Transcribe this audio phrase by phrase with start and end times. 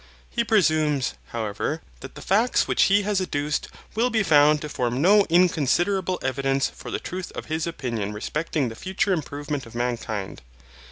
[0.31, 4.99] He presumes, however, that the facts which he has adduced will be found to form
[4.99, 10.41] no inconsiderable evidence for the truth of his opinion respecting the future improvement of mankind.